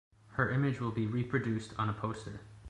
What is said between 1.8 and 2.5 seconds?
a poster.